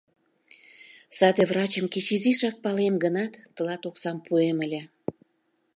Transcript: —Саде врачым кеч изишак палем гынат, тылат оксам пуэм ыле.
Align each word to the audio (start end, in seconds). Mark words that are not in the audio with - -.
—Саде 1.17 1.43
врачым 1.49 1.85
кеч 1.93 2.07
изишак 2.15 2.55
палем 2.63 2.95
гынат, 3.03 3.33
тылат 3.55 3.83
оксам 3.89 4.17
пуэм 4.25 4.57
ыле. 4.65 4.81